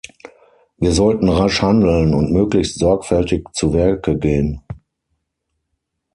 Wir 0.79 0.93
sollten 0.93 1.29
rasch 1.29 1.61
handeln 1.61 2.15
und 2.15 2.31
möglichst 2.31 2.79
sorgfältig 2.79 3.45
zu 3.53 3.71
Werke 3.71 4.17
gehen. 4.17 4.63